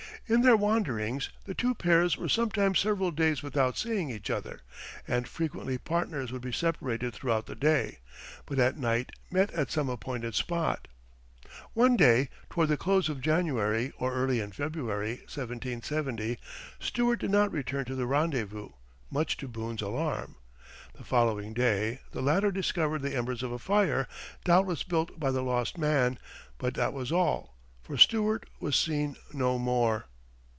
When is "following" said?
21.03-21.51